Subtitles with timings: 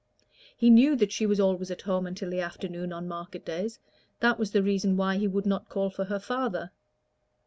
[0.57, 3.77] He knew that she was always at home until the afternoon on market days:
[4.19, 6.71] that was the reason why he would not call for her father.